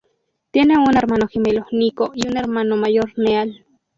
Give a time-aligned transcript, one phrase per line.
[0.49, 3.63] Tiene un hermano gemelo, Nico, y un hermano mayor, Neal.